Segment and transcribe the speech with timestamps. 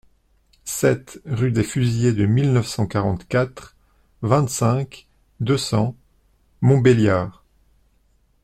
[0.65, 3.75] sept rue des Fusillés de mille neuf cent quarante-quatre,
[4.23, 5.07] vingt-cinq,
[5.39, 5.95] deux cents,
[6.61, 7.45] Montbéliard